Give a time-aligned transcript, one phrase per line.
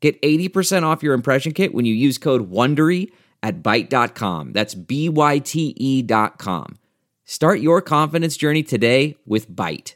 [0.00, 3.10] Get 80% off your impression kit when you use code WONDERY
[3.42, 4.52] at Byte.com.
[4.52, 6.78] That's B-Y-T-E dot com.
[7.24, 9.94] Start your confidence journey today with Byte.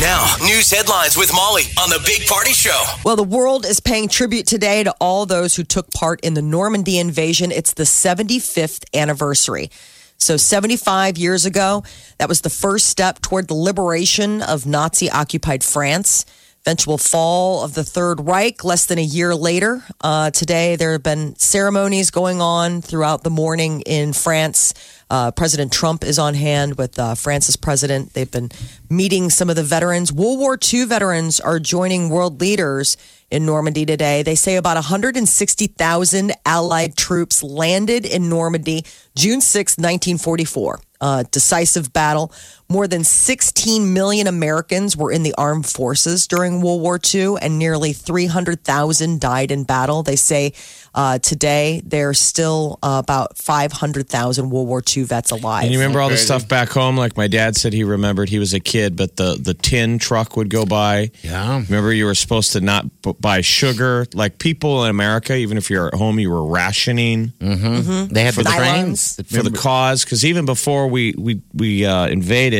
[0.00, 2.84] Now, news headlines with Molly on the Big Party Show.
[3.04, 6.42] Well, the world is paying tribute today to all those who took part in the
[6.42, 7.52] Normandy invasion.
[7.52, 9.70] It's the 75th anniversary.
[10.18, 11.84] So, 75 years ago,
[12.18, 16.26] that was the first step toward the liberation of Nazi occupied France.
[16.66, 19.84] Eventual fall of the Third Reich less than a year later.
[20.00, 24.72] Uh, today, there have been ceremonies going on throughout the morning in France.
[25.10, 28.14] Uh, president Trump is on hand with uh, France's president.
[28.14, 28.48] They've been
[28.88, 30.10] meeting some of the veterans.
[30.10, 32.96] World War II veterans are joining world leaders
[33.30, 34.22] in Normandy today.
[34.22, 40.80] They say about 160,000 Allied troops landed in Normandy June 6, 1944.
[41.00, 42.32] Uh, decisive battle.
[42.68, 47.58] More than 16 million Americans were in the armed forces during World War II, and
[47.58, 50.02] nearly 300,000 died in battle.
[50.02, 50.52] They say
[50.94, 55.64] uh, today there's still uh, about 500,000 World War II vets alive.
[55.64, 56.96] And you remember all the stuff back home?
[56.96, 60.36] Like my dad said he remembered he was a kid, but the, the tin truck
[60.36, 61.10] would go by.
[61.22, 61.62] Yeah.
[61.68, 62.86] Remember you were supposed to not
[63.20, 64.06] buy sugar?
[64.14, 68.42] Like people in America, even if you're at home, you were rationing They had the
[68.44, 69.16] the trains.
[69.28, 70.04] for the cause.
[70.04, 72.53] Because even before we, we, we uh, invaded,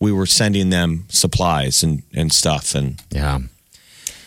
[0.00, 2.74] we were sending them supplies and, and stuff.
[2.74, 3.38] And Yeah.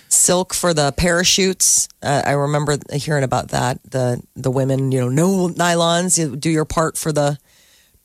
[0.10, 1.88] silk for the parachutes.
[2.02, 3.80] Uh, I remember hearing about that.
[3.90, 6.18] The the women, you know, no nylons.
[6.18, 7.38] You do your part for the,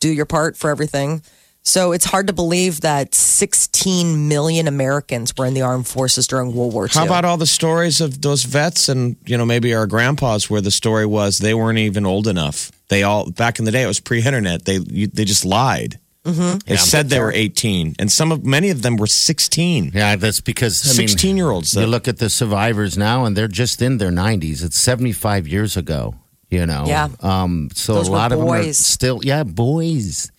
[0.00, 1.22] do your part for everything.
[1.62, 6.54] So it's hard to believe that 16 million Americans were in the armed forces during
[6.54, 6.92] World War II.
[6.94, 10.62] How about all the stories of those vets and you know maybe our grandpas where
[10.62, 12.72] the story was they weren't even old enough.
[12.88, 14.64] They all back in the day it was pre-internet.
[14.64, 15.98] They you, they just lied.
[16.28, 16.58] Mm-hmm.
[16.66, 19.92] They said they were 18, and some of many of them were 16.
[19.94, 21.74] Yeah, that's because I mean, 16 year olds.
[21.74, 24.62] You look at the survivors now, and they're just in their 90s.
[24.62, 26.14] It's 75 years ago.
[26.50, 26.84] You know.
[26.86, 27.08] Yeah.
[27.20, 27.68] Um.
[27.74, 28.78] So Those a lot of them are boys.
[28.78, 30.30] still, yeah, boys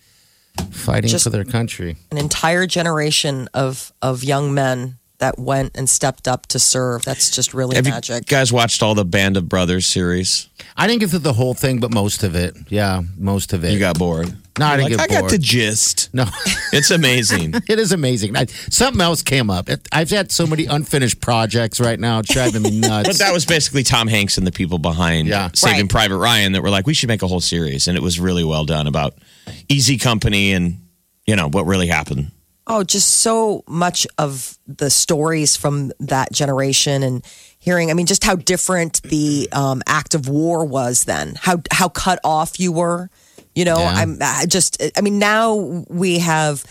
[0.72, 1.96] fighting Just- for their country.
[2.10, 7.04] an entire generation of of young men that went and stepped up to serve?
[7.04, 8.26] That's just really Have you magic.
[8.26, 10.48] guys watched all the Band of Brothers series?
[10.76, 12.54] I didn't get through the whole thing, but most of it.
[12.68, 13.72] Yeah, most of it.
[13.72, 14.34] You got bored.
[14.58, 16.10] No, I You're didn't like, get I got the gist.
[16.12, 16.24] no.
[16.72, 17.54] It's amazing.
[17.68, 18.36] It is amazing.
[18.36, 19.68] I, something else came up.
[19.68, 22.18] It, I've had so many unfinished projects right now.
[22.20, 23.08] It's driving me nuts.
[23.08, 25.50] But that was basically Tom Hanks and the people behind Yeah.
[25.54, 25.90] Saving Right.
[25.90, 27.88] Private Ryan that were like, we should make a whole series.
[27.88, 29.14] And it was really well done about
[29.68, 30.78] Easy Company and,
[31.26, 32.30] you know, what really happened.
[32.70, 37.24] Oh, just so much of the stories from that generation and
[37.58, 37.90] hearing.
[37.90, 41.34] I mean, just how different the um, act of war was then.
[41.36, 43.10] How how cut off you were.
[43.54, 43.92] You know, Yeah.
[43.94, 44.80] I'm I just.
[44.96, 46.64] I mean, now we have.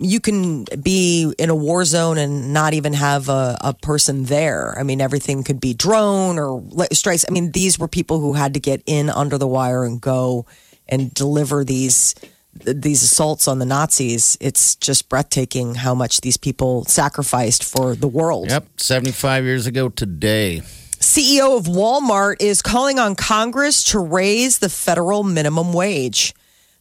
[0.00, 4.78] You can be in a war zone and not even have a, a person there.
[4.78, 7.24] I mean, everything could be drone or strikes.
[7.28, 10.46] I mean, these were people who had to get in under the wire and go
[10.88, 12.14] and deliver these
[12.64, 14.36] these assaults on the Nazis.
[14.40, 18.50] It's just breathtaking how much these people sacrificed for the world.
[18.50, 20.62] Yep, 75 years ago today.
[21.00, 26.34] CEO of Walmart is calling on Congress to raise the federal minimum wage.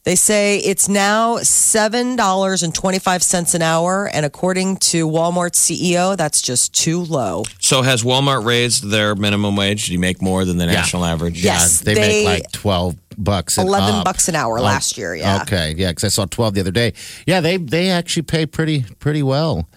[0.03, 4.09] They say it's now $7.25 an hour.
[4.11, 7.43] And according to Walmart's CEO, that's just too low.
[7.59, 9.87] So has Walmart raised their minimum wage?
[9.87, 11.43] Do you make more than the national average?
[11.43, 11.81] Yes.
[11.81, 14.05] they, they- make like 12 bucks 11 up.
[14.05, 15.41] bucks an hour Oh, last year, yeah.
[15.41, 16.93] Okay, yeah, because I saw 12 the other day.
[17.25, 19.67] Yeah, they they actually pay pretty pretty well.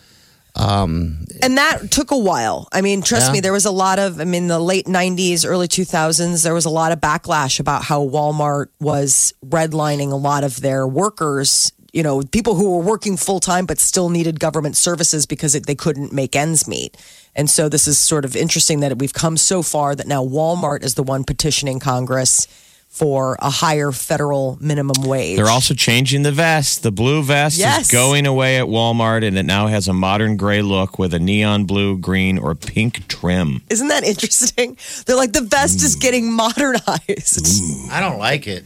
[0.57, 2.69] Um, and that took a while.
[2.73, 3.33] I mean, trust Yeah.
[3.35, 6.65] me, there was a lot of, I mean, the late 90s, early 2000s, there was
[6.65, 12.03] a lot of backlash about how Walmart was redlining a lot of their workers, you
[12.03, 15.77] know, people who were working full time but still needed government services because it, they
[15.77, 16.97] couldn't make ends meet.
[17.37, 20.83] And so this is sort of interesting that we've come so far that now Walmart
[20.83, 22.49] is the one petitioning Congress
[22.91, 25.37] for a higher federal minimum wage.
[25.37, 26.83] They're also changing the vest.
[26.83, 27.83] The blue vest Yes.
[27.87, 31.19] is going away at Walmart, and it now has a modern gray look with a
[31.21, 33.63] neon blue, green, or pink trim.
[33.71, 34.77] Isn't that interesting?
[35.07, 37.91] They're like, the vest is getting modernized.
[37.91, 38.65] I don't like it.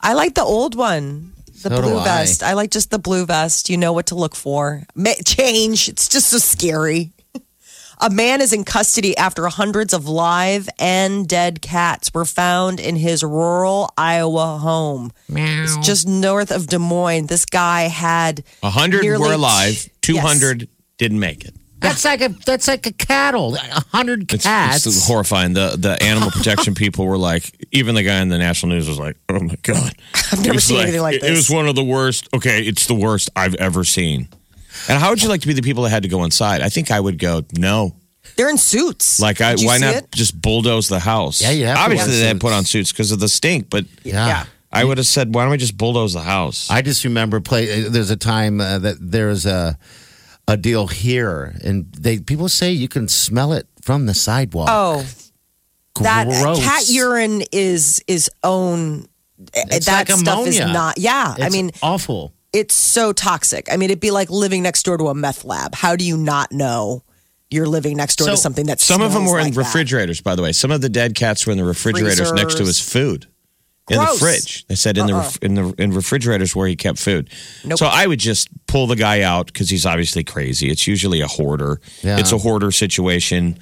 [0.00, 1.32] I like the old one,
[1.62, 2.42] the So blue vest.
[2.42, 3.68] I like just the blue vest.
[3.70, 4.84] You know what to look for.
[5.24, 5.88] Change.
[5.88, 7.10] It's just so scary.
[8.04, 12.96] A man is in custody after hundreds of live and dead cats were found in
[12.96, 15.10] his rural Iowa home.
[15.30, 17.28] It's just north of Des Moines.
[17.28, 19.88] This guy had A hundred nearly- were alive.
[20.02, 20.68] Two hundred
[20.98, 21.54] didn't make it.
[21.80, 23.56] That's like a that's like a cattle.
[23.56, 24.86] A hundred It's, cats.
[24.86, 25.54] it's horrifying.
[25.54, 28.98] The the animal protection people were like, even the guy in the national news was
[28.98, 29.94] like, "Oh my god,
[30.30, 32.28] I've never It was seen anything like it- It was one of the worst.
[32.34, 34.28] Okay, it's the worst I've ever seen.
[34.88, 36.60] And how would you like to be the people that had to go inside?
[36.62, 37.94] I think I would go no.
[38.36, 39.20] They're in suits.
[39.20, 40.12] Like, I Did you why see not it?
[40.12, 41.40] just bulldoze the house?
[41.42, 43.68] Yeah, you have to Obviously, wear they had put on suits because of the stink,
[43.70, 44.26] but yeah.
[44.26, 44.44] Yeah.
[44.72, 46.68] I would have said, why don't we just bulldoze the house?
[46.68, 47.82] I just remember play.
[47.82, 49.78] There's a time uh, that there's a
[50.48, 54.68] a deal here, and they people say you can smell it from the sidewalk.
[54.70, 55.06] Oh,
[56.00, 56.58] that Gross.
[56.64, 59.06] cat urine is is own.
[59.52, 60.72] It's that like stuff is ammonia.
[60.72, 60.98] not.
[60.98, 62.32] Yeah, I It's mean, awful.
[62.54, 63.70] It's so toxic.
[63.70, 65.74] I mean, it'd be like living next door to a meth lab.
[65.74, 67.02] How do you not know
[67.50, 69.60] you're living next door to something that Some of them smells were in like that?
[69.60, 70.52] refrigerators, by the way.
[70.52, 73.26] Some of the dead cats were in the refrigerators next to his food.
[73.90, 75.46] In the fridge, they said in the ref- uh-uh.
[75.46, 77.28] in the in refrigerators where he kept food.
[77.66, 77.78] Nope.
[77.78, 80.70] So I would just pull the guy out because he's obviously crazy.
[80.70, 81.82] It's usually a hoarder.
[82.02, 82.18] Yeah.
[82.18, 83.58] It's a hoarder situation.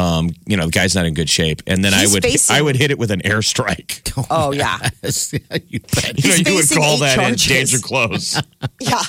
[0.00, 2.62] Um, you know, the guy's not in good shape, and then I would facing- I
[2.62, 3.98] would hit it with an airstrike.
[4.30, 6.22] Oh yeah, you bet.
[6.22, 7.46] You know, He's you would facing call eight that charges.
[7.50, 8.42] in danger close.
[8.80, 9.02] yeah.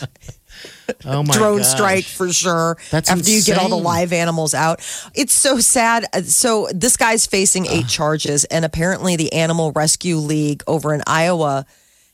[1.06, 1.68] Oh my drone gosh.
[1.68, 2.78] strike for sure.
[2.92, 3.84] That's after you get all the insane.
[3.86, 4.80] live animals out.
[5.16, 6.06] It's so sad.
[6.14, 11.02] Uh, So this guy's facing eight charges, and apparently the Animal Rescue League over in
[11.08, 11.66] Iowa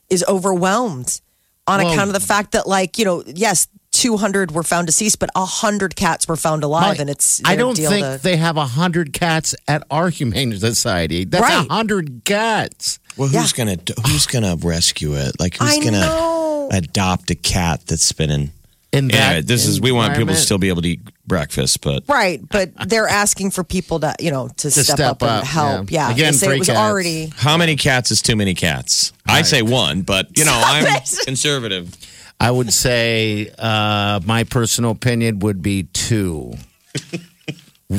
[0.10, 1.20] is overwhelmed
[1.68, 3.68] on Well- account of the fact that, like, you know, yes.
[3.98, 7.42] 200 were found deceased, but 100 cats were found alive, Molly, and it's.
[7.44, 11.26] I don't deal think to- they have a hundred cats at our humane society.
[11.26, 11.68] That's a Right.
[11.70, 13.00] hundred cats.
[13.18, 13.42] Well, Yeah.
[13.42, 15.40] who's gonna who's gonna rescue it?
[15.40, 16.70] Like who's I gonna know.
[16.72, 18.52] adopt a cat that's been In
[18.94, 21.82] In that Anyway, this is we want people to still be able to eat breakfast,
[21.82, 25.22] but Right, but they're asking for people to, you know, to, To step, step up
[25.24, 25.92] and up, help.
[25.92, 26.08] yeah.
[26.08, 26.80] Yeah, Again, they say it was cats.
[26.80, 27.34] already.
[27.36, 29.12] How many cats is too many cats?
[29.28, 30.86] I say one, but you know, I'm
[31.26, 31.90] conservative.
[32.40, 36.54] I would say uh, my personal opinion would be two.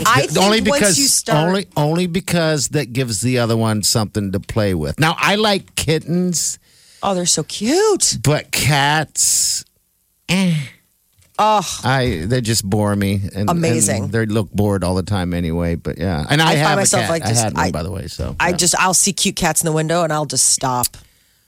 [0.04, 3.82] I think only once because you start, only only because that gives the other one
[3.82, 4.98] something to play with.
[5.00, 6.58] Now I like kittens,
[7.02, 8.18] oh, they're so cute.
[8.22, 9.64] but cats,
[10.28, 10.54] eh.
[11.40, 13.22] Oh, I they just bore me.
[13.34, 14.04] And, Amazing.
[14.04, 15.74] and they look bored all the time anyway.
[15.76, 17.10] But yeah, and I, I find have myself a cat.
[17.10, 18.08] like I just- had one I- by the way.
[18.08, 18.56] So I yeah.
[18.56, 20.96] just I'll see cute cats in the window and I'll just stop.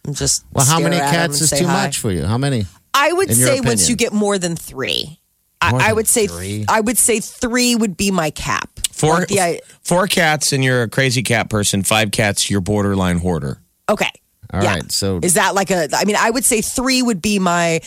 [0.07, 1.85] And just well, how stare many at 'em cats and is say too hi.
[1.85, 2.25] much for you?
[2.25, 2.65] How many?
[2.95, 5.19] I would say once you get more than three.
[5.63, 6.65] I, More I than would say three?
[6.69, 8.71] I would say three would be my cap.
[8.93, 11.83] Four Like the, I, four cats and you're a crazy cat person.
[11.83, 13.61] Five cats, you're borderline hoarder.
[13.89, 14.11] okay.
[14.53, 14.75] All yeah.
[14.75, 15.89] right, so Is that like a?
[15.95, 17.81] I mean, I would say three would be my.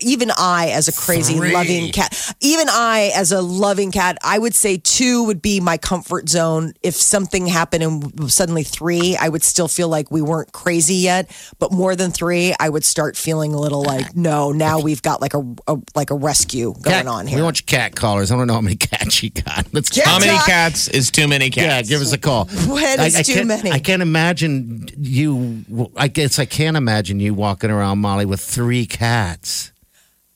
[0.00, 1.52] Even I, as a crazy Three.
[1.52, 5.76] loving cat, even I, as a loving cat, I would say two would be my
[5.76, 6.72] comfort zone.
[6.82, 11.30] If something happened and suddenly three, I would still feel like we weren't crazy yet.
[11.58, 15.20] But more than three, I would start feeling a little like, no, now we've got
[15.20, 17.36] like a, a like a rescue going cat, on here.
[17.36, 17.44] We here.
[17.44, 18.30] want your cat callers.
[18.30, 19.66] I don't know how many cats you got.
[19.72, 20.08] Let's Yeah.
[20.08, 21.88] How many cats is too many cats?
[21.88, 22.46] Yeah, give us a call.
[22.46, 23.70] When I, is I too many?
[23.70, 25.64] I can't imagine you.
[25.96, 29.72] I guess I can't imagine you walking around Molly with three cats.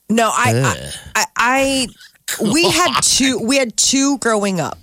[0.09, 1.87] No, I, I, I, I,
[2.51, 3.39] we had two.
[3.39, 4.77] We had two growing up.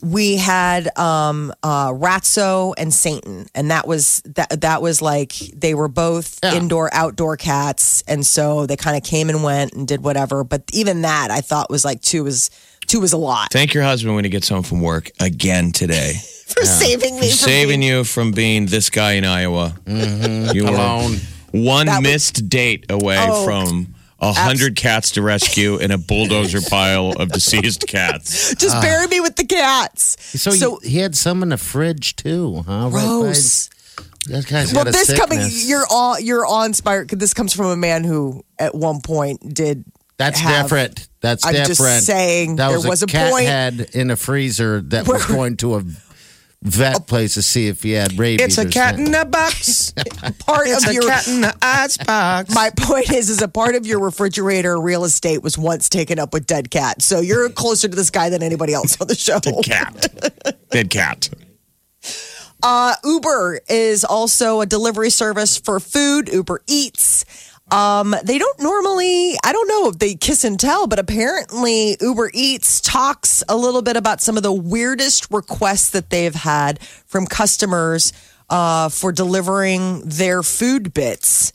[0.00, 4.60] We had um, uh, Ratso and Satan, and that was that.
[4.60, 6.54] That was like they were both Yeah.
[6.54, 10.44] indoor, outdoor cats, and so they kind of came and went and did whatever.
[10.44, 12.50] But even that, I thought was like two was
[12.86, 16.12] two was a lot Thank your husband when he gets home from work again today.
[16.46, 17.22] for saving me.
[17.26, 19.74] He's from saving being- you from being this guy in Iowa.
[19.86, 21.16] You were Alone.
[21.50, 23.44] one That was- missed date away Oh.
[23.44, 28.54] from a hundred cats to rescue in a bulldozer pile of deceased cats.
[28.58, 30.16] Just bury me with the cats.
[30.40, 32.88] So, he, he had some in the fridge too, huh?
[32.90, 33.68] Right by- gross.
[34.26, 35.68] that guy's Well, got a this coming, sickness.
[35.68, 37.10] you're all you're awe inspired.
[37.10, 39.84] This comes from a man who, at one point, did.
[40.16, 41.06] That's have- different.
[41.20, 41.78] That's I'm different.
[41.78, 45.06] just saying, that there was, was a a cat point- head in a freezer that
[45.08, 45.82] was going to a
[46.62, 48.46] vet place to see if he had rabies.
[48.46, 49.14] It's a cat something.
[49.14, 49.92] in a box.
[50.38, 52.54] Part It's of a your cat in the ice box.
[52.54, 56.32] My point is, is a part of your refrigerator real estate was once taken up
[56.32, 57.02] with dead cat.
[57.02, 59.38] So you're closer to this guy than anybody else on the show.
[59.40, 60.60] Dead cat.
[60.70, 61.30] Dead cat.
[62.62, 66.28] Uh, Uber is also a delivery service for food.
[66.28, 67.24] Uber Eats.
[67.70, 72.30] Um, they don't normally, I don't know if they kiss and tell, but apparently Uber
[72.32, 77.26] Eats talks a little bit about some of the weirdest requests that they've had from
[77.26, 78.12] customers
[78.48, 81.52] uh, for delivering their food bits.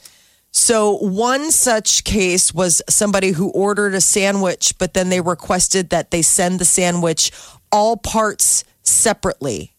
[0.51, 6.11] So, one such case was somebody who ordered a sandwich, but then they requested that
[6.11, 7.31] they send the sandwich
[7.71, 9.72] all parts separately.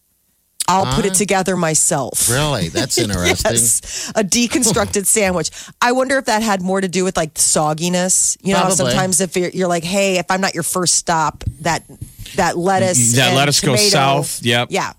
[0.66, 2.28] I'll put it together myself.
[2.30, 2.68] Really?
[2.68, 3.50] That's interesting.
[3.52, 5.50] Yes, a deconstructed sandwich.
[5.80, 8.36] I wonder if that had more to do with like sogginess.
[8.42, 8.76] You know, Probably.
[8.76, 11.84] sometimes if you're, you're like, hey, if I'm not your first stop, that
[12.36, 14.42] that lettuce, That and lettuce goes south.
[14.42, 14.68] Yep.
[14.70, 14.92] Yeah,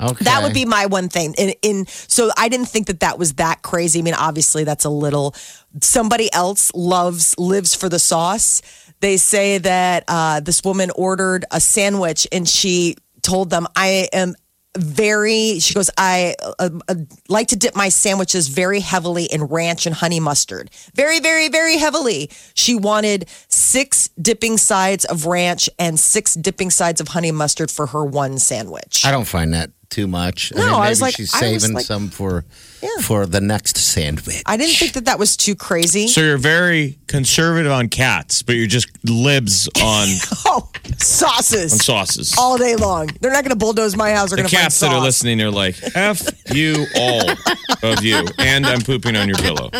[0.00, 0.24] Okay.
[0.24, 1.34] that would be my one thing.
[1.38, 4.00] In, in so I didn't think that that was that crazy.
[4.00, 5.34] I mean, obviously that's a little.
[5.80, 8.62] Somebody else loves lives for the sauce.
[9.00, 14.34] They say that uh, this woman ordered a sandwich and she told them, "I am."
[14.76, 15.90] Very, she goes.
[15.98, 16.94] I uh, uh,
[17.28, 20.70] like to dip my sandwiches very heavily in ranch and honey mustard.
[20.94, 22.30] Very, very, very heavily.
[22.54, 27.86] She wanted six dipping sides of ranch and six dipping sides of honey mustard for
[27.88, 29.04] her one sandwich.
[29.04, 30.52] I don't find that too much.
[30.54, 32.46] No, mean, I was like- she's I saving like- some for
[32.82, 32.88] Yeah.
[33.02, 34.42] for the next sandwich.
[34.46, 36.08] I didn't think that that was too crazy.
[36.08, 40.08] So you're very conservative on cats, but you're just libs on,
[40.46, 42.34] oh, sauces on sauces.
[42.38, 43.08] all day long.
[43.20, 44.30] They're not going to bulldoze my house.
[44.30, 46.22] They're the going to find cats that are listening are like, F
[46.52, 47.30] you all
[47.82, 48.24] of you.
[48.38, 49.70] And I'm pooping on your pillow.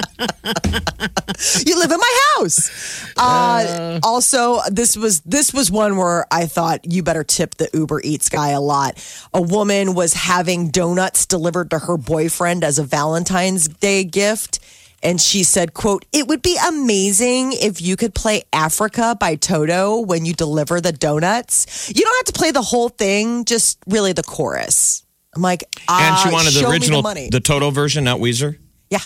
[1.67, 3.13] You live in my house.
[3.17, 8.01] Uh, also, this was this was one where I thought you better tip the Uber
[8.05, 9.03] Eats guy a lot.
[9.35, 14.61] A woman was having donuts delivered to her boyfriend as a Valentine's Day gift.
[15.03, 19.99] And she said, quote, it would be amazing if you could play Africa by Toto
[19.99, 21.89] when you deliver the donuts.
[21.89, 25.05] You don't have to play the whole thing, just really the chorus.
[25.35, 27.31] I'm like, And she uh, wanted the original, money.
[27.33, 28.59] the Toto version, not Weezer.
[28.91, 29.01] Yeah.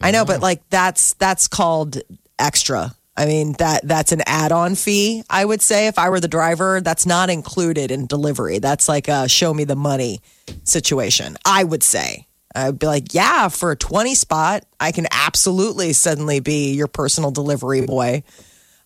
[0.00, 1.98] I know, but like that's that's called
[2.38, 2.94] extra.
[3.16, 5.24] I mean that that's an add-on fee.
[5.28, 8.60] I would say if I were the driver, that's not included in delivery.
[8.60, 10.20] That's like a show me the money
[10.64, 11.36] situation.
[11.44, 12.26] I would say.
[12.54, 17.30] I'd be like, yeah, for a 20 spot, I can absolutely suddenly be your personal
[17.30, 18.22] delivery boy.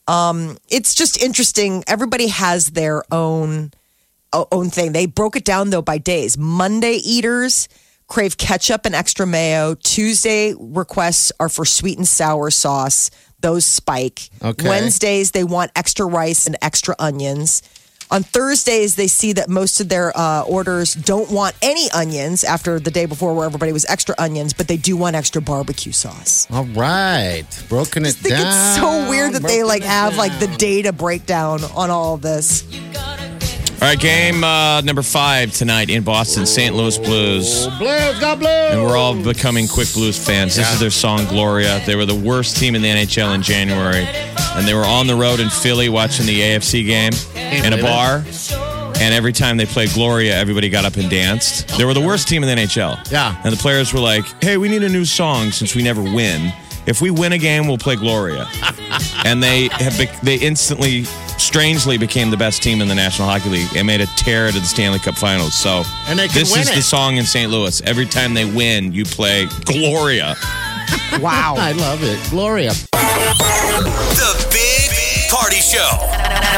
[0.06, 1.82] Um, it's just interesting.
[1.86, 3.72] Everybody has their own
[4.50, 4.92] own thing.
[4.92, 6.36] They broke it down though by days.
[6.36, 7.68] Monday eaters
[8.06, 9.74] crave ketchup and extra mayo.
[9.74, 13.10] Tuesday requests are for sweet and sour sauce.
[13.40, 14.28] Those spike.
[14.42, 14.68] Okay.
[14.68, 17.62] Wednesdays they want extra rice and extra onions.
[18.10, 22.78] On Thursdays, they see that most of their uh, orders don't want any onions after
[22.78, 26.46] the day before, where everybody was extra onions, but they do want extra barbecue sauce.
[26.52, 28.46] All right, broken it I think down.
[28.48, 30.56] it's so weird that they broken like it have like the down.
[30.58, 32.62] data breakdown on all of this.
[33.84, 36.74] All right, game uh, number five tonight in Boston, St.
[36.74, 37.66] Louis Blues.
[37.76, 38.48] Blues, got blues.
[38.48, 40.56] And we're all becoming quick blues fans.
[40.56, 41.82] This is their song Gloria.
[41.84, 44.06] They were the worst team in the NHL in January.
[44.54, 48.24] And they were on the road in Philly watching the AFC game in a bar.
[49.02, 51.68] And every time they played Gloria, everybody got up and danced.
[51.76, 53.12] They were the worst team in the NHL.
[53.12, 53.38] Yeah.
[53.44, 56.54] And the players were like, hey, we need a new song since we never win.
[56.86, 58.48] If we win a game, we'll play Gloria.
[59.26, 61.04] and they have be- they instantly,
[61.44, 64.58] strangely became the best team in the National Hockey League and made a tear to
[64.58, 65.54] the Stanley Cup Finals.
[65.54, 66.74] So And they this win is it.
[66.76, 67.50] the song in St.
[67.50, 67.80] Louis.
[67.82, 70.34] Every time they win, you play Gloria.
[71.20, 71.54] Wow.
[71.56, 72.72] I love it, Gloria.
[72.72, 74.90] The Big
[75.30, 75.88] Party Show.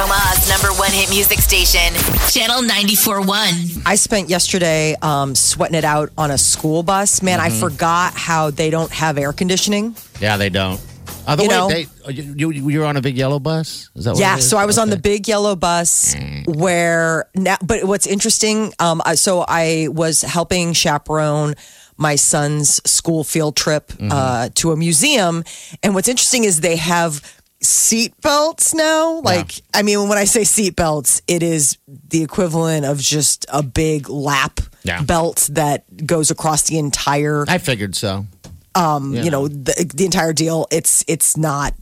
[0.02, 1.94] Omaha's number one hit music station,
[2.30, 3.82] Channel 94.1.
[3.86, 7.22] I spent yesterday um, sweating it out on a school bus.
[7.22, 9.94] Man, I forgot how they don't have air conditioning.
[10.20, 10.80] Yeah, they don't.
[11.26, 13.90] Other You way, know- they, oh, you, you you're on a big yellow bus.
[13.94, 16.14] Is that what Yeah, so I was on the big yellow bus
[16.46, 21.54] where now, but what's interesting, um, I- so I was helping chaperone
[21.96, 25.42] my son's school field trip uh, to a museum,
[25.82, 27.22] and what's interesting is they have
[27.62, 29.20] seat belts now.
[29.22, 33.62] Like, I mean, when I say seat belts, it is the equivalent of just a
[33.62, 35.00] big lap Yeah.
[35.02, 38.26] belt that goes across the entire I figured so.
[38.76, 39.22] Um, Yeah.
[39.22, 40.66] you know, the, the entire deal.
[40.70, 41.74] It's it's not.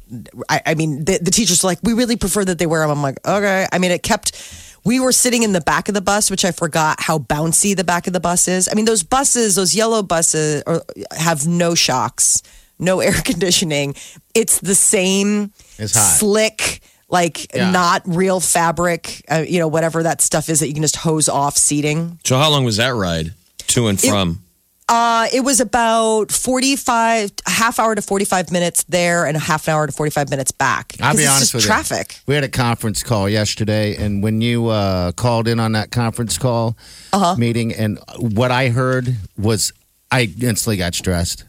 [0.49, 2.91] I, I mean, the, the teachers are like, we really prefer that they wear them.
[2.91, 3.67] I'm like, okay.
[3.73, 4.61] I mean, it kept.
[4.85, 7.85] We were sitting in the back of the bus, which I forgot how bouncy the
[7.85, 8.69] back of the bus is.
[8.71, 10.83] I mean, those buses, those yellow buses, are,
[11.17, 12.43] have no shocks,
[12.79, 13.95] no air conditioning.
[14.35, 16.19] It's the same It's hot.
[16.19, 16.81] slick.
[17.09, 17.71] Like Yeah.
[17.71, 21.29] not real fabric, uh, you know, whatever that stuff is that you can just hose
[21.29, 22.19] off seating.
[22.25, 23.33] So how long was that ride
[23.69, 24.43] to and from?
[24.87, 29.73] Uh, it was about 45, half hour to 45 minutes there and a half an
[29.75, 30.93] hour to 45 minutes back.
[31.01, 32.13] I'll be honest with traffic.
[32.17, 32.19] you.
[32.27, 36.37] We had a conference call yesterday, and when you uh, called in on that conference
[36.37, 36.77] call
[37.15, 37.35] Uh-huh.
[37.37, 39.73] meeting, and what I heard was,
[40.11, 41.45] I instantly got stressed.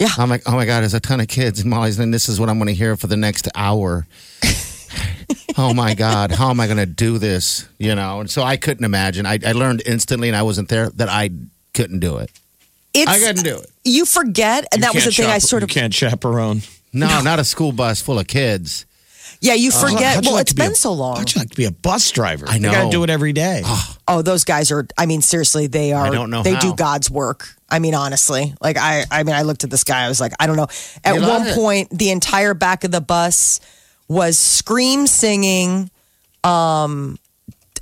[0.00, 0.08] Yeah.
[0.18, 1.60] I'm like, oh my God, there's a ton of kids.
[1.60, 4.08] And Molly's, and this is what I'm going to hear for the next hour.
[5.56, 7.68] oh my God, how am I going to do this?
[7.78, 9.24] You know, and so I couldn't imagine.
[9.24, 11.30] I, I learned instantly, and I wasn't there, that I
[11.74, 12.30] couldn't do it.
[12.94, 13.70] It's I couldn't do it.
[13.84, 16.62] you forget, and You that was the can't thing I sort of you can't chaperone.
[16.92, 18.84] No, not a school bus full of kids.
[19.40, 20.14] yeah you forget.
[20.16, 21.16] How'd you well, like it's to be been a- so long.
[21.16, 22.44] How'd you like to be a bus driver?
[22.48, 22.68] I know.
[22.70, 23.62] You got to do it every day.
[24.06, 24.86] Oh, those guys are.
[24.98, 26.04] I mean, seriously, they are.
[26.06, 26.74] I don't know They do.
[26.74, 27.48] God's work.
[27.70, 29.04] I mean, honestly, like I.
[29.10, 30.04] I mean, I looked at this guy.
[30.04, 30.66] I was like, I don't know.
[31.02, 31.54] At You love one it.
[31.54, 33.60] point, the entire back of the bus
[34.08, 35.90] was scream singing.
[36.44, 37.18] Um,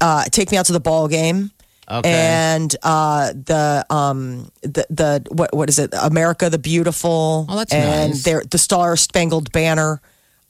[0.00, 1.50] uh, take me out to the ball game.
[1.90, 2.10] Okay.
[2.12, 5.92] And uh, the um the the what what is it?
[6.00, 7.46] America the Beautiful.
[7.48, 8.46] Oh, that's and nice.
[8.50, 10.00] the Star Spangled Banner.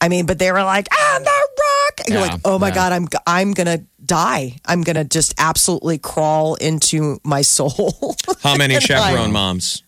[0.02, 2.00] I mean, but they were like, I'm the rock.
[2.06, 2.75] And You're like, oh my yeah.
[2.75, 4.56] god, I'm I'm gonna die.
[4.66, 8.16] I'm gonna just absolutely crawl into my soul.
[8.42, 9.82] How many chaperone moms?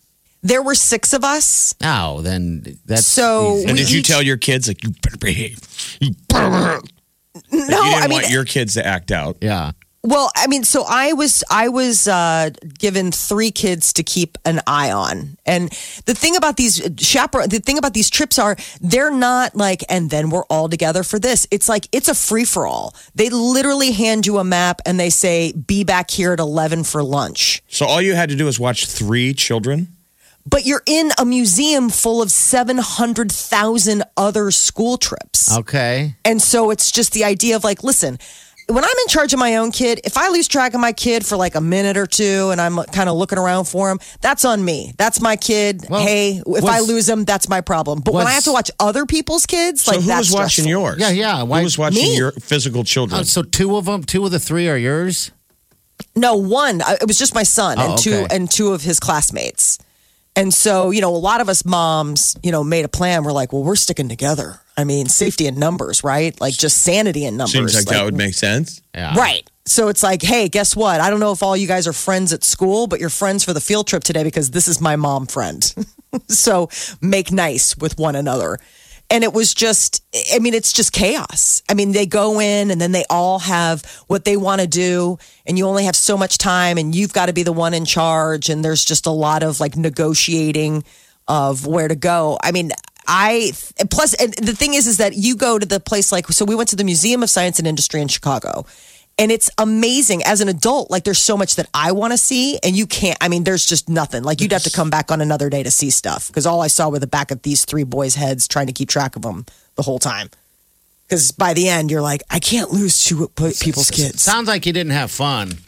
[0.45, 1.73] there were six of us.
[1.81, 3.69] Oh, then that's So easy.
[3.69, 5.59] And did you each- tell your kids like you better behave?
[6.01, 6.81] You better behave.
[7.51, 9.37] No, you didn't I mean, want your kids to act out.
[9.41, 9.71] yeah.
[10.05, 14.59] Well, I mean, so I was I was uh, given three kids to keep an
[14.67, 15.69] eye on, and
[16.05, 20.09] the thing about these chaperone, the thing about these trips are they're not like, and
[20.09, 21.47] then we're all together for this.
[21.51, 22.93] It's like it's a free for all.
[23.15, 27.01] They literally hand you a map and they say, "Be back here at eleven for
[27.01, 29.87] lunch." So all you had to do was watch three children.
[30.45, 35.55] But you're in a museum full of seven hundred thousand other school trips.
[35.57, 36.15] Okay.
[36.25, 38.19] And so it's just the idea of like, listen,
[38.67, 41.25] when I'm in charge of my own kid, if I lose track of my kid
[41.25, 44.45] for like a minute or two and I'm kind of looking around for him, that's
[44.45, 44.93] on me.
[44.97, 45.85] That's my kid.
[45.89, 48.01] Well, hey, if I lose him, that's my problem.
[48.01, 50.63] But when I have to watch other people's kids, So like who that's was watching
[50.65, 50.69] stressful.
[50.69, 50.97] yours?
[50.99, 51.43] Yeah, yeah.
[51.43, 52.15] Why- who was watching Me.
[52.17, 53.19] your physical children?
[53.21, 55.31] Oh, so two of them, two of the three are yours.
[56.15, 56.81] No, one.
[57.01, 58.35] It was just my son Oh, and two okay.
[58.35, 59.77] and two of his classmates.
[60.35, 63.23] And so, you know, a lot of us moms, you know, made a plan.
[63.23, 64.59] We're like, well, we're sticking together.
[64.77, 66.39] I mean, safety in numbers, right?
[66.41, 67.53] Like just sanity in numbers.
[67.53, 68.81] Seems like, that would make sense.
[68.93, 69.15] Yeah.
[69.17, 69.47] Right.
[69.65, 70.99] So it's like, hey, guess what?
[70.99, 73.53] I don't know if all you guys are friends at school, but you're friends for
[73.53, 75.73] the field trip today because this is my mom friend.
[76.27, 76.69] so
[77.01, 78.59] make nice with one another.
[79.09, 80.03] And it was just,
[80.33, 81.61] I mean, it's just chaos.
[81.69, 85.19] I mean, they go in and then they all have what they want to do,
[85.45, 87.85] and you only have so much time, and you've got to be the one in
[87.85, 88.49] charge.
[88.49, 90.83] And there's just a lot of like negotiating
[91.27, 92.39] of where to go.
[92.41, 92.71] I mean,
[93.07, 93.51] I
[93.89, 96.55] plus and the thing is is that you go to the place like so we
[96.55, 98.65] went to the Museum of Science and Industry in Chicago.
[99.19, 100.89] And it's amazing as an adult.
[100.89, 103.15] Like, there's so much that I want to see, and you can't.
[103.21, 104.23] I mean, there's just nothing.
[104.23, 106.67] Like, you'd have to come back on another day to see stuff because all I
[106.67, 109.45] saw were the back of these three boys' heads trying to keep track of them
[109.75, 110.31] the whole time.
[111.07, 114.23] Because by the end, you're like, I can't lose two uh, people's kids.
[114.23, 115.59] Sounds like you didn't have fun.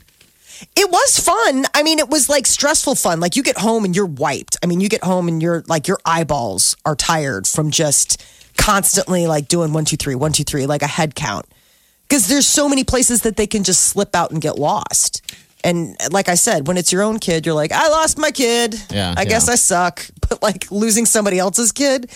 [0.76, 1.66] It was fun.
[1.74, 3.20] I mean, it was like stressful fun.
[3.20, 4.58] Like you get home and you're wiped.
[4.64, 8.24] I mean, you get home and you're like your eyeballs are tired from just
[8.58, 11.46] constantly like doing one, two, three, one, two, three, like a head count.
[12.08, 15.22] Because there's so many places that they can just slip out and get lost.
[15.64, 18.76] And like I said, when it's your own kid, you're like, I lost my kid.
[18.92, 19.50] Yeah, I guess.
[19.50, 20.08] I suck.
[20.28, 22.10] But like losing somebody else's kid,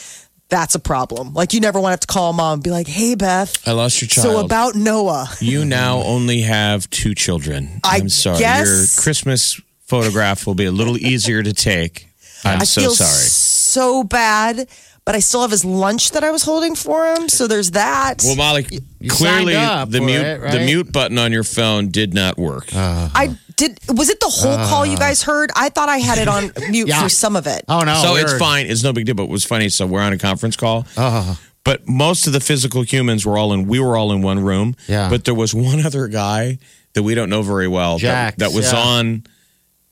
[0.49, 1.33] that's a problem.
[1.33, 3.67] Like you never want to have to call mom and be like, Hey Beth.
[3.67, 4.25] I lost your child.
[4.27, 5.29] So about Noah.
[5.39, 7.79] you now only have two children.
[7.83, 8.39] I am sorry.
[8.39, 12.07] guess- Your Christmas photograph will be a little easier to take.
[12.43, 13.09] I'm I so sorry.
[13.09, 14.69] so bad,
[15.09, 17.29] but I still have his lunch that I was holding for him.
[17.29, 18.21] So there's that.
[18.23, 18.67] Well, Molly,
[18.99, 22.67] you clearly the mute it, the mute button on your phone did not work.
[22.75, 23.79] I did.
[23.89, 25.49] Was it the whole call you guys heard?
[25.55, 27.01] I thought I had it on mute Yeah.
[27.01, 27.65] for some of it.
[27.67, 27.95] Oh no!
[27.95, 28.67] so we it's fine.
[28.67, 29.15] It's no big deal.
[29.15, 29.69] But it was funny.
[29.69, 30.85] So we're on a conference call.
[30.95, 31.33] Uh-huh.
[31.63, 33.65] But most of the physical humans were all in.
[33.67, 34.75] We were all in one room.
[34.87, 35.09] Yeah.
[35.09, 36.59] But there was one other guy
[36.93, 37.97] that we don't know very well.
[37.97, 38.77] that- that, was yeah.
[38.79, 39.23] on.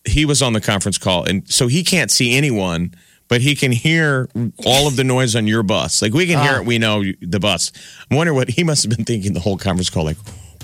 [0.05, 2.93] He was on the conference call, and so he can't see anyone,
[3.27, 4.29] but he can hear
[4.65, 6.01] all of the noise on your bus.
[6.01, 6.43] Like we can Ah.
[6.43, 6.65] hear it.
[6.65, 7.71] We know the bus.
[8.11, 10.05] I wonder what he must have been thinking the whole conference call.
[10.05, 10.17] Like,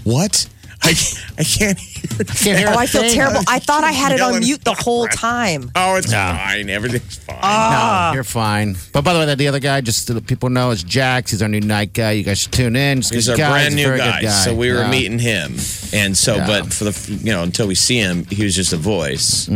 [0.03, 0.47] what?
[0.85, 0.89] I
[1.37, 2.25] I can't hear.
[2.25, 3.39] Can't hear Oh, a I feel terrible.
[3.47, 5.71] I thought I had it on mute the whole time.
[5.77, 6.69] Oh, it's fine.
[6.69, 7.37] Everything's fine.
[7.41, 8.09] Ah.
[8.11, 8.75] No, you're fine.
[8.91, 11.31] But by the way, that the other guy, just so that people know, is Jax.
[11.31, 12.11] He's our new night guy.
[12.11, 12.97] You guys should tune in.
[12.99, 14.89] Just 'cause He's a guy, brand a new very good guy, so we were Yeah.
[14.91, 15.55] meeting him,
[15.93, 16.47] and so, Yeah.
[16.47, 19.47] but for the you know until we see him, he was just a voice.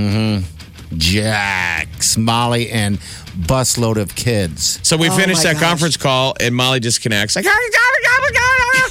[0.95, 2.97] Jax, Molly, and
[3.37, 4.79] busload of kids.
[4.83, 5.63] So we Oh finished that gosh.
[5.63, 7.45] conference call, and Molly disconnects, like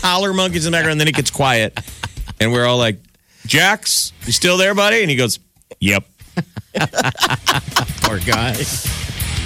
[0.02, 1.78] holler monkeys in the background, and then it gets quiet,
[2.40, 2.98] and we're all like,
[3.46, 5.38] "Jax, you still there, buddy?" And he goes,
[5.80, 6.04] "Yep."
[8.02, 8.52] Poor guy.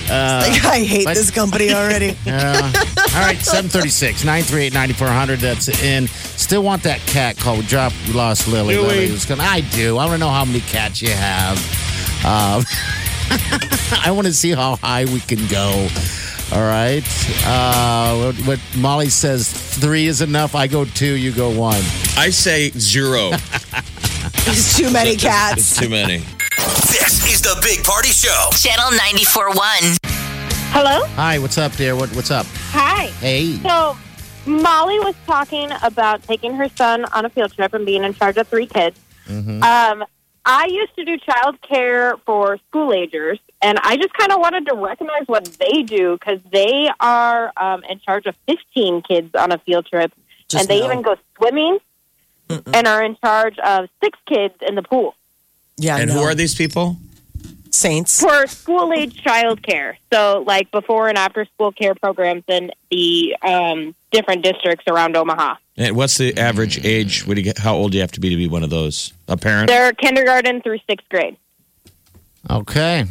[0.09, 2.17] like, I hate but- this company already.
[2.27, 2.73] Yeah.
[3.15, 5.39] All right, 736 938 9400.
[5.41, 6.09] That's in.
[6.09, 7.57] Still want that cat call.
[7.57, 8.75] We dropped, lost Lily.
[8.75, 8.89] Do we?
[8.89, 9.99] Lily was going, I do.
[9.99, 11.57] I want to know how many cats you have.
[12.25, 12.65] Um,
[14.05, 15.89] I want to see how high we can go.
[16.53, 17.03] All right.
[17.47, 20.55] Uh, what, what Molly says, three is enough.
[20.55, 21.83] I go two, you go one.
[22.17, 23.31] I say zero.
[24.45, 25.59] There's too many cats.
[25.59, 26.19] It's too many.
[26.91, 28.51] This is the Big Party Show.
[28.53, 29.99] Channel 94.1.
[30.73, 31.07] Hello?
[31.15, 31.95] Hi, what's up, dear?
[31.97, 32.47] What, what's up?
[32.73, 33.07] Hi.
[33.21, 33.57] Hey.
[33.63, 33.97] So,
[34.47, 38.37] Molly was talking about taking her son on a field trip and being in charge
[38.37, 38.99] of three kids.
[39.29, 40.05] Um,
[40.45, 44.67] I used to do child care for school agers, and I just kind of wanted
[44.69, 49.53] to recognize what they do because they are um, in charge of 15 kids on
[49.53, 50.13] a field trip,
[50.49, 50.87] Just and they no.
[50.87, 51.79] even go swimming
[52.49, 55.15] and are in charge of six kids in the pool
[55.79, 56.15] Yeah, And no.
[56.19, 56.97] who are these people?
[57.81, 58.21] Saints?
[58.21, 59.99] for school age child care.
[60.13, 65.57] So, like before and after school care programs in the um, different districts around Omaha.
[65.77, 67.27] And what's the average age?
[67.27, 67.59] What do you get?
[67.59, 69.13] How old do you have to be to be one of those?
[69.29, 69.69] A parent?
[69.69, 71.37] They're kindergarten through sixth grade.
[72.49, 73.05] Okay.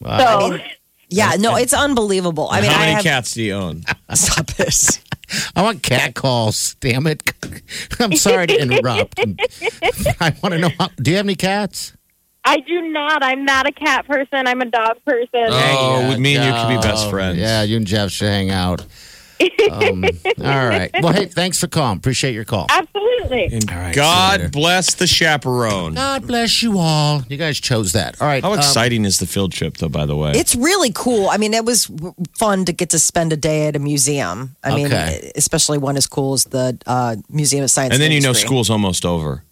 [0.00, 0.50] Wow.
[0.50, 0.58] So,
[1.10, 2.48] Yeah, no, it's unbelievable.
[2.50, 3.84] I mean, How I many have, cats do you own?
[4.14, 5.00] Stop this.
[5.56, 6.74] I want cat calls.
[6.80, 7.22] Damn it.
[8.00, 9.18] I'm sorry to interrupt.
[10.20, 11.94] I want to know how, do you have any cats?
[12.48, 13.22] I do not.
[13.22, 14.46] I'm not a cat person.
[14.46, 15.28] I'm a dog person.
[15.48, 17.38] Oh, with me and you could be best Oh, friends.
[17.38, 18.84] Yeah, you and Jeff should hang out.
[19.70, 20.04] Um,
[20.42, 20.90] all right.
[21.00, 21.98] Well, hey, thanks for calling.
[21.98, 22.66] Appreciate your call.
[22.70, 23.44] Absolutely.
[23.52, 25.94] And All right, God bless the chaperone.
[25.94, 27.22] God bless you all.
[27.28, 28.20] You guys chose that.
[28.20, 28.42] All right.
[28.42, 29.88] How um, exciting is the field trip, though?
[29.88, 31.28] By the way, It's really cool.
[31.28, 34.56] I mean, it was w- fun to get to spend a day at a museum.
[34.64, 35.30] I mean, Okay.
[35.36, 37.92] especially one as cool as the uh, Museum of Science.
[37.94, 38.46] and then you know Industry.
[38.48, 39.44] school's almost over.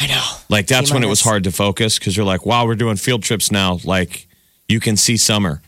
[0.00, 0.24] I know.
[0.48, 3.22] Like that's when it was hard to focus because you're like, wow, we're doing field
[3.22, 3.78] trips now.
[3.84, 4.26] Like
[4.66, 5.60] you can see summer.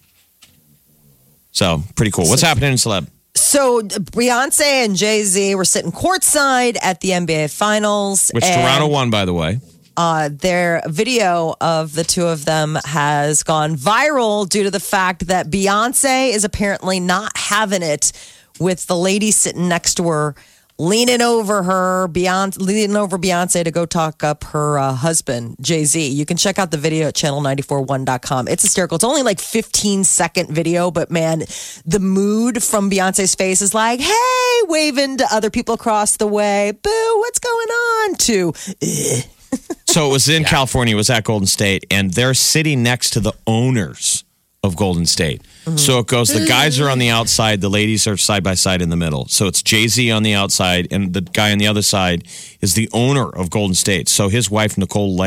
[1.52, 2.28] So pretty cool.
[2.28, 3.08] What's happening in celeb?
[3.36, 8.30] So Beyonce and Jay Z were sitting courtside at the NBA Finals.
[8.32, 9.60] Which Toronto won, by the way.
[9.96, 15.26] Uh, their video of the two of them has gone viral due to the fact
[15.26, 18.12] that Beyonce is apparently not having it
[18.58, 20.34] with the lady sitting next to her,
[20.80, 25.84] leaning over her, Beyonce, leaning over Beyonce to go talk up her uh, husband, Jay
[25.84, 26.08] Z.
[26.08, 28.48] You can check out the video at channel941.com.
[28.48, 28.94] It's hysterical.
[28.94, 31.40] It's only like 15 second video, but man,
[31.84, 36.72] the mood from Beyonce's face is like, hey, waving to other people across the way.
[36.82, 38.14] Boo, what's going on?
[38.14, 38.52] To,
[39.86, 43.20] So it was in California, it was at Golden State, and they're sitting next to
[43.20, 44.22] the owners
[44.62, 45.42] of Golden State.
[45.76, 48.82] So it goes, the guys are on the outside, the ladies are side by side
[48.82, 49.26] in the middle.
[49.28, 52.26] So it's Jay Z on the outside, and the guy on the other side
[52.60, 54.08] is the owner of Golden State.
[54.08, 55.20] So his wife, Nicole,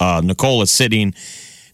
[0.00, 1.14] uh, Nicole is sitting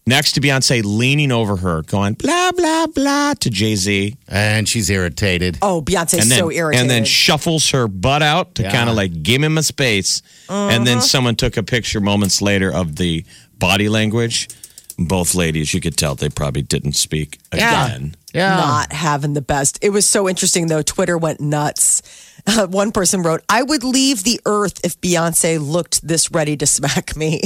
[0.05, 4.17] next to Beyonce, leaning over her, going blah, blah, blah to Jay Z.
[4.27, 5.57] and she's irritated.
[5.61, 6.81] Oh, Beyonce's And then, so irritated.
[6.81, 8.71] and then shuffles her butt out to Yeah.
[8.71, 10.21] kind of like give him a space.
[10.49, 13.23] And then someone took a picture moments later of the
[13.59, 14.49] body language.
[14.97, 17.85] Both ladies, you could tell they probably didn't speak Yeah.
[17.87, 18.15] again.
[18.33, 18.55] Yeah.
[18.55, 19.77] not having the best.
[19.83, 20.81] It was so interesting though.
[20.81, 22.01] Twitter went nuts.
[22.47, 26.65] Uh, one person wrote, "I would leave the earth if Beyonce looked this ready to
[26.65, 27.41] smack me."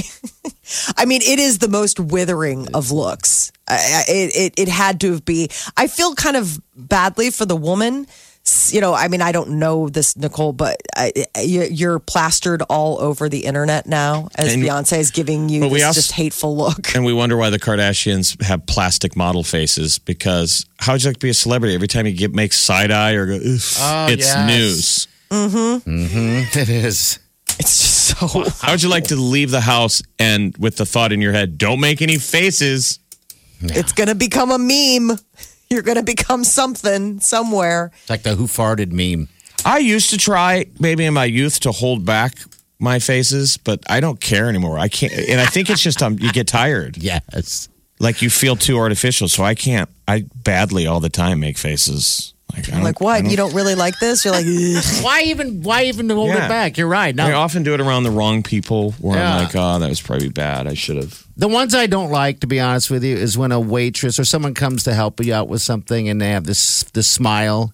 [0.97, 3.51] I mean, it is the most withering of looks.
[3.67, 3.75] I,
[4.07, 5.49] I- it, it it had to be.
[5.75, 8.07] I feel kind of badly for the woman.
[8.47, 11.11] S- You know, I mean, I don't know this Nicole, but I,
[11.43, 15.83] you- you're plastered all over the internet now as And- Beyonce is giving you this
[15.83, 16.95] also- just hateful look.
[16.95, 21.17] And we wonder why the Kardashians have plastic model faces because how would you like
[21.17, 21.75] to be a celebrity?
[21.75, 24.47] Every time you get make side eye or go, "Oof," Oh, it's yes.
[24.47, 25.07] news.
[25.29, 25.89] Mm-hmm.
[26.05, 26.59] Mm-hmm.
[26.59, 27.19] It is.
[27.59, 28.27] It's just so.
[28.61, 31.57] How would you like to leave the house and with the thought in your head,
[31.57, 32.99] don't make any faces?
[33.59, 35.17] It's going to become a meme.
[35.69, 37.91] You're going to become something somewhere.
[38.01, 39.27] It's like the who farted meme.
[39.65, 42.35] I used to try maybe in my youth to hold back
[42.79, 44.77] my faces, but I don't care anymore.
[44.77, 47.67] I can't, and I think it's just um, you get tired, Yes.
[47.99, 49.27] like you feel too artificial.
[49.27, 49.89] So I can't.
[50.07, 52.33] I badly all the time make faces.
[52.57, 53.21] Like, I don't, Like, what?
[53.21, 54.25] don't- You don't really like this?
[54.25, 55.61] You're like, "Ugh." Why even?
[55.63, 56.45] Why even hold Yeah.
[56.45, 56.77] it back?
[56.77, 57.17] You're right.
[57.19, 59.35] I often do it around the wrong people, where Yeah.
[59.37, 60.67] I'm like, oh, that was probably bad.
[60.67, 61.23] I should have.
[61.37, 64.25] the ones I don't like, to be honest with you, is when a waitress or
[64.25, 67.71] someone comes to help you out with something and they have this this smile,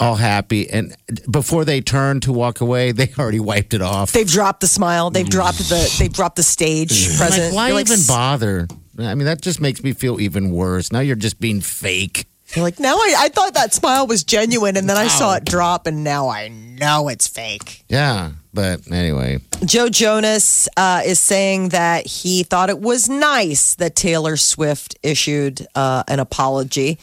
[0.00, 0.96] all happy, and
[1.30, 4.12] before they turn to walk away, they already wiped it off.
[4.12, 5.10] they've dropped the smile.
[5.10, 5.30] They've mm.
[5.30, 5.94] dropped the.
[5.98, 7.44] They've dropped the stage I'm present.
[7.48, 8.66] like, why You're like, even bother?
[8.98, 10.90] I mean, that just makes me feel even worse.
[10.92, 12.26] Now you're just being fake.
[12.54, 15.44] You're like, now I, I thought that smile was genuine, and then I saw it
[15.44, 17.84] drop, and now I know it's fake.
[17.88, 23.96] Yeah, but anyway, Joe Jonas uh, is saying that he thought it was nice that
[23.96, 26.98] Taylor Swift issued uh, an apology.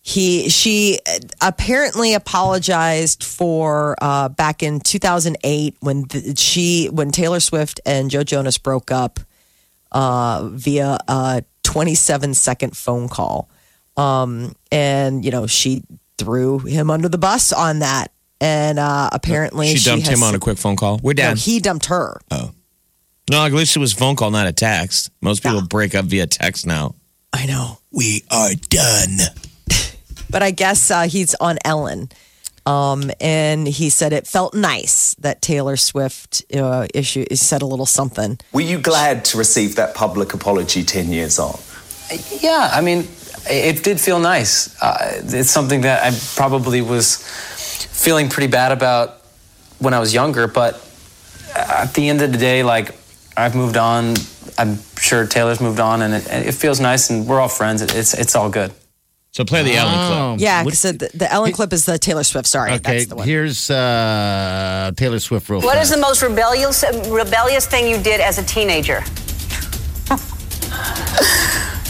[0.00, 1.00] He she
[1.40, 8.22] apparently apologized for uh, back in 2008 when the, she when Taylor Swift and Joe
[8.22, 9.20] Jonas broke up
[9.92, 13.50] uh, via a 27 second phone call,
[13.98, 15.82] um, and you know she
[16.16, 20.34] threw him under the bus on that, and uh, apparently She dumped has- him on
[20.34, 20.98] a quick phone call.
[21.02, 21.36] We're no, done.
[21.36, 22.20] he dumped her.
[22.30, 22.52] Oh.
[23.30, 25.10] No, at least it was phone call, not a text.
[25.20, 26.94] Most people break up via text now.
[27.30, 27.78] I know.
[27.92, 29.18] We are done.
[30.30, 32.10] But I guess uh, he's on Ellen.
[32.66, 37.86] Um, and he said it felt nice that Taylor Swift uh, issue said a little
[37.86, 38.38] something.
[38.52, 41.58] Were you glad to receive that public apology 10 years on?
[42.40, 43.08] Yeah, I mean,
[43.46, 44.80] it did feel nice.
[44.82, 47.16] Uh, it's something that I probably was
[47.90, 49.20] feeling pretty bad about
[49.78, 50.74] when I was younger, but
[51.54, 52.94] at the end of the day, like,
[53.36, 54.14] I've moved on.
[54.56, 57.80] I'm sure Taylor's moved on, and it, it feels nice, and we're all friends.
[57.82, 58.72] It's, it's all good.
[59.30, 60.40] So play the Ellen clip.
[60.40, 62.46] Yeah, What- so the, the Ellen clip is the Taylor Swift.
[62.48, 63.28] Sorry, Okay, that's the one.
[63.28, 65.90] here's uh, Taylor Swift real What fast.
[65.90, 69.02] is the most rebellious rebellious thing you did as a teenager?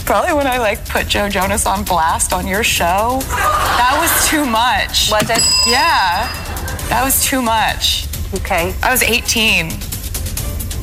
[0.09, 3.19] Probably when I like put Joe Jonas on blast on your show.
[3.29, 5.11] That was too much.
[5.11, 5.43] Was it?
[5.69, 6.25] Yeah,
[6.89, 8.07] that was too much.
[8.33, 8.73] Okay.
[8.81, 9.69] I was 18.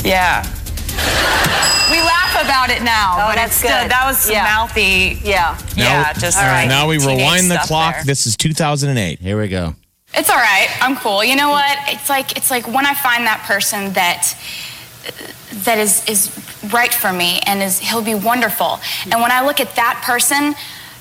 [0.04, 0.44] Yeah.
[1.90, 3.90] We laugh about it now, Oh, but that's it's still, good.
[3.90, 4.44] that was Yeah.
[4.44, 5.18] mouthy.
[5.24, 5.58] Yeah.
[5.74, 7.94] Yeah, just All right, now we rewind the clock.
[7.96, 8.04] there.
[8.04, 9.18] This is 2008.
[9.20, 9.74] Here we go.
[10.14, 10.68] It's all right.
[10.80, 11.24] I'm cool.
[11.24, 11.76] You know what?
[11.88, 14.36] It's like it's like when I find that person that
[15.64, 16.30] that is is
[16.72, 18.78] right for me and is he'll be wonderful.
[19.04, 20.54] And when I look at that person,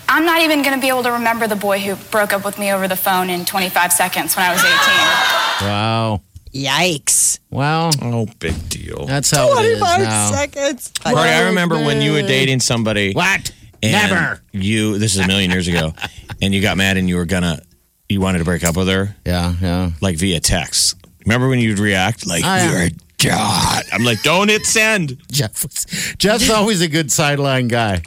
[0.07, 2.57] I'm not even going to be able to remember the boy who broke up with
[2.59, 5.67] me over the phone in 25 seconds when I was 18.
[5.69, 6.21] Wow.
[6.53, 7.39] Yikes.
[7.49, 9.05] Well, Oh, big deal.
[9.05, 10.31] that's how it is 25 now.
[10.31, 10.91] seconds.
[11.03, 13.13] Marty, I remember when you were dating somebody.
[13.13, 13.51] What?
[13.83, 14.41] and Never.
[14.51, 14.97] You.
[14.97, 15.93] This is a million years ago,
[16.41, 17.59] and you got mad and you were gonna.
[18.07, 19.89] You wanted to break up with her, Yeah, yeah.
[19.99, 20.95] like via text.
[21.25, 22.71] Remember when you'd react like Oh, yeah.
[22.71, 23.83] you're a god?
[23.91, 25.17] I'm like, don't hit send.
[25.31, 25.85] Jeff was,
[26.17, 28.01] Jeff's always a good sideline guy.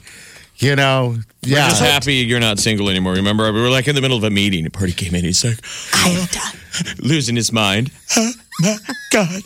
[0.56, 1.68] You know, We're yeah.
[1.68, 3.12] just happy you're not single anymore.
[3.12, 4.66] Remember, we were like in the middle of a meeting.
[4.66, 5.24] A party came in.
[5.24, 5.58] He's like,
[5.94, 6.96] I am done.
[6.98, 7.92] losing his mind.
[8.16, 8.76] Oh my
[9.12, 9.42] god!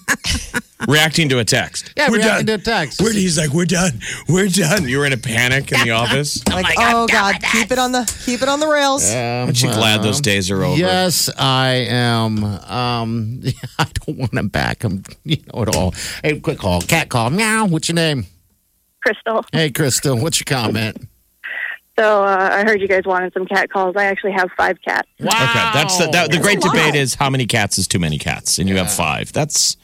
[0.89, 1.93] Reacting to a text.
[1.97, 2.59] Yeah, we're reacting done.
[2.59, 3.01] to a text.
[3.01, 3.93] We're, he's like, we're done.
[4.29, 4.89] We're done.
[4.89, 6.43] You were in a panic in the office.
[6.53, 9.11] Like, oh God, keep it on the keep it on the rails.
[9.11, 10.77] Aren't you glad those days are over?
[10.77, 12.45] Yes, I am.
[12.45, 13.41] Um,
[13.79, 14.85] I don't want him back.
[14.85, 15.95] I'm, you know it all.
[16.23, 17.31] Hey, quick call, cat call.
[17.31, 17.67] Meow.
[17.67, 18.27] What's your name?
[19.03, 19.45] Crystal.
[19.53, 20.17] Hey, Crystal.
[20.19, 21.09] What's your comment?
[21.99, 23.97] So uh, I heard you guys wanted some cat calls.
[23.97, 25.09] I actually have five cats.
[25.21, 25.27] Wow.
[25.29, 28.59] Okay, that's the, that, the great debate is how many cats is too many cats,
[28.59, 29.33] and you have five.
[29.33, 29.77] That's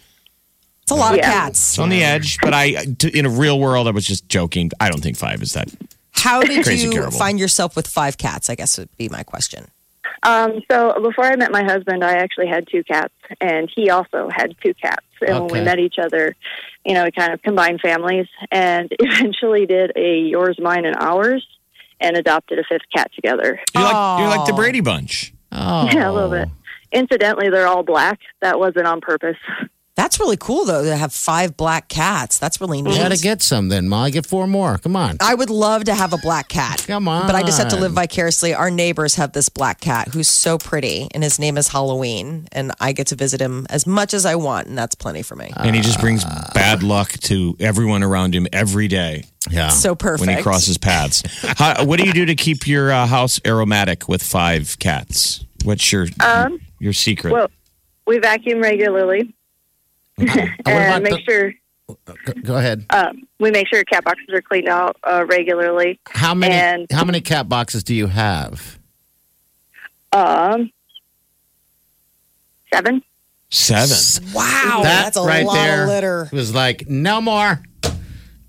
[0.82, 1.30] It's a lot of Yeah.
[1.30, 1.58] cats.
[1.72, 4.70] it's on the edge, but I t- in a real world, I was just joking.
[4.80, 5.68] I don't think five is that.
[6.12, 7.18] How did Crazy you terrible.
[7.18, 8.48] find yourself with five cats?
[8.48, 9.66] I guess would be my question.
[10.24, 14.28] Um, so before I met my husband, I actually had two cats, and he also
[14.34, 15.04] had two cats.
[15.20, 15.58] And when Okay.
[15.60, 16.34] we met each other,
[16.84, 21.46] you know, we kind of combined families, and eventually did a yours, mine, and ours,
[22.00, 23.60] and adopted a fifth cat together.
[23.74, 24.52] You're like you're like the.
[24.54, 25.32] Brady Bunch.
[25.52, 26.48] Oh, Yeah, a little bit.
[26.92, 28.18] Incidentally, they're all black.
[28.40, 29.36] That wasn't on purpose.
[29.98, 32.38] That's really cool though to have five black cats.
[32.38, 32.94] That's really neat.
[32.94, 34.12] You gotta get some then, Molly.
[34.12, 34.78] Get four more.
[34.78, 35.16] Come on.
[35.20, 36.84] I would love to have a black cat.
[36.86, 37.26] Come on.
[37.26, 38.54] But I just have to live vicariously.
[38.54, 42.46] Our neighbors have this black cat who's so pretty, and his name is Halloween.
[42.52, 45.34] And I get to visit him as much as I want, and that's plenty for
[45.34, 45.50] me.
[45.56, 49.68] and he just brings bad luck to everyone around him every day Yeah.
[49.70, 50.28] so perfect.
[50.28, 51.24] when he crosses paths.
[51.58, 55.44] How, what do you do to keep your uh, house aromatic with five cats?
[55.64, 57.32] What's your Um, your secret?
[57.32, 57.50] well,
[58.06, 59.34] we vacuum regularly
[60.26, 61.52] what and make the- sure
[62.04, 62.84] Go, go ahead.
[62.90, 65.98] um, we make sure cat boxes are cleaned out uh, regularly.
[66.10, 66.54] How many?
[66.54, 68.78] and- how many cat boxes do you have?
[70.12, 70.70] Um,
[72.72, 73.02] seven.
[73.50, 74.32] Seven.
[74.34, 76.28] wow, that that's a right lot there of litter.
[76.32, 77.62] was like no more.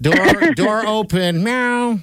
[0.02, 1.42] Door door open.
[1.44, 2.00] Meow.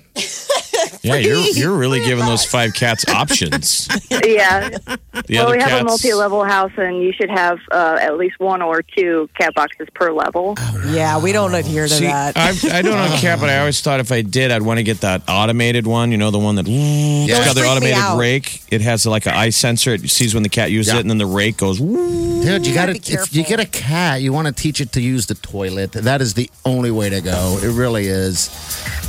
[1.03, 3.89] Yeah, you're you're really giving those five cats options.
[4.27, 4.71] Yeah.
[4.71, 4.99] The
[5.31, 8.61] well, we have cats, a multi-level house, and you should have uh, at least one
[8.63, 10.55] or two cat boxes per level.
[10.89, 12.37] Yeah, we don't adhere to See, that.
[12.37, 14.79] I, I don't own a cat, but I always thought if I did, I'd want
[14.79, 16.11] to get that automated one.
[16.13, 18.63] You know, the one that it's Those got the automated rake.
[18.71, 19.95] It has like an eye sensor.
[19.95, 20.99] It sees when the cat uses Yeah.
[20.99, 21.79] it, and then the rake goes.
[21.79, 25.01] Dude, you got to if you get a cat, you want to teach it to
[25.01, 25.93] use the toilet.
[25.93, 27.59] That is the only way to go.
[27.63, 28.51] It really is.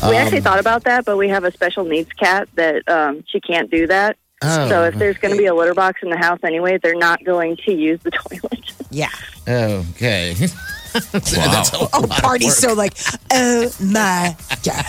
[0.01, 3.23] We Um, actually thought about that, but we have a special needs cat that um,
[3.27, 4.17] she can't do that.
[4.43, 4.69] Oh.
[4.69, 7.23] So if there's going to be a litter box in the house anyway, they're not
[7.23, 8.71] going to use the toilet.
[8.91, 9.09] yeah.
[9.47, 10.33] Okay.
[10.93, 12.93] That's a Oh, party's so like,
[13.31, 14.85] oh my god.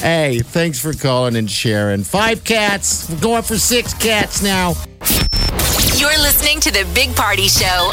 [0.00, 2.04] Hey, thanks for calling and sharing.
[2.04, 3.08] Five cats.
[3.10, 4.74] We're going for six cats now.
[5.96, 7.90] You're listening to the Big Party Show.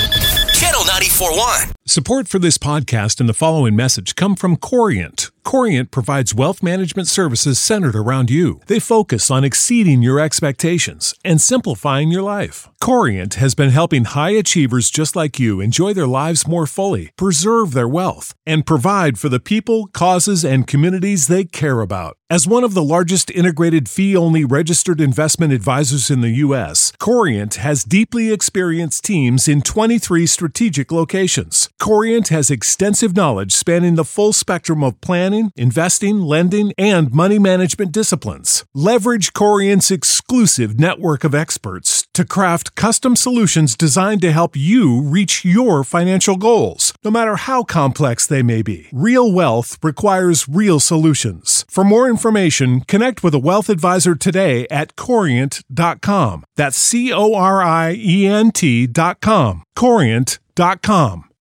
[0.53, 1.73] Channel 94.1.
[1.85, 5.22] Support for this podcast and the following message come from Corient.
[5.43, 8.60] Corient provides wealth management services centered around you.
[8.67, 12.69] They focus on exceeding your expectations and simplifying your life.
[12.82, 17.73] Corient has been helping high achievers just like you enjoy their lives more fully, preserve
[17.73, 22.17] their wealth, and provide for the people, causes, and communities they care about.
[22.33, 27.57] As one of the largest integrated fee only registered investment advisors in the U.S., Corient
[27.57, 31.69] has deeply experienced teams in 23 strategic locations.
[31.79, 37.91] Corient has extensive knowledge spanning the full spectrum of planning, investing, lending, and money management
[37.91, 38.65] disciplines.
[38.73, 45.43] Leverage Corient's exclusive network of experts to craft custom solutions designed to help you reach
[45.43, 48.88] your financial goals, no matter how complex they may be.
[48.91, 51.65] Real wealth requires real solutions.
[51.69, 56.43] For more information, connect with a wealth advisor today at corient.com.
[56.56, 59.63] That's C O R I E N T.com.
[59.76, 61.23] Corient.com.